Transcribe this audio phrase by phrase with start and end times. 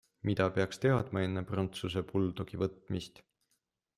[0.27, 3.21] Mida peaks teadma enne prantsuse buldogi võtmist?